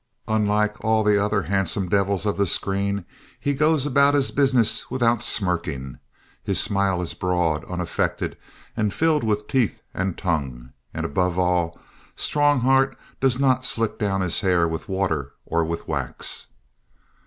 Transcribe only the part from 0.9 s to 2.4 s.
the other handsome devils of